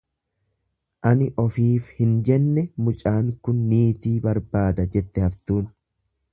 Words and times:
Ani 1.09 1.27
ofiif 1.43 1.91
hin 1.99 2.15
jenne 2.29 2.65
mucaan 2.87 3.31
kun 3.49 3.61
niitii 3.75 4.17
barbaada 4.27 4.91
jette 4.97 5.29
haftuun. 5.29 5.73